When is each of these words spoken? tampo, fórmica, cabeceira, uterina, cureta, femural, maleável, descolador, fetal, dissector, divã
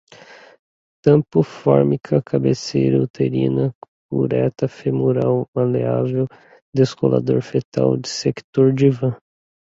tampo, 1.03 1.43
fórmica, 1.43 2.23
cabeceira, 2.23 2.99
uterina, 2.99 3.71
cureta, 4.09 4.67
femural, 4.67 5.45
maleável, 5.55 6.25
descolador, 6.73 7.39
fetal, 7.43 7.97
dissector, 7.97 8.73
divã 8.73 9.15